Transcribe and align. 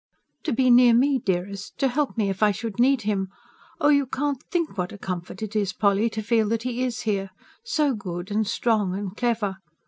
"To 0.45 0.51
be 0.51 0.71
near 0.71 0.95
me, 0.95 1.19
dearest, 1.19 1.77
to 1.77 1.87
help 1.87 2.17
me 2.17 2.31
if 2.31 2.41
I 2.41 2.49
should 2.49 2.79
need 2.79 3.03
him. 3.03 3.27
Oh, 3.79 3.89
you 3.89 4.07
can't 4.07 4.41
think 4.49 4.75
what 4.75 4.91
a 4.91 4.97
comfort 4.97 5.43
it 5.43 5.55
is, 5.55 5.73
Polly, 5.73 6.09
to 6.09 6.23
feel 6.23 6.49
that 6.49 6.63
he 6.63 6.81
IS 6.83 7.01
here 7.01 7.29
so 7.63 7.93
good, 7.93 8.31
and 8.31 8.47
strong, 8.47 8.95
and 8.97 9.15
clever! 9.15 9.57